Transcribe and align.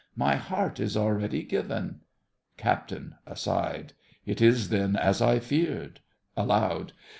My 0.15 0.35
heart 0.35 0.79
is 0.79 0.97
already 0.97 1.43
given. 1.43 1.99
CAPT. 2.57 2.91
(aside). 3.27 3.93
It 4.25 4.41
is 4.41 4.69
then 4.69 4.95
as 4.95 5.21
I 5.21 5.37
feared. 5.37 5.99
(Aloud.) 6.35 6.93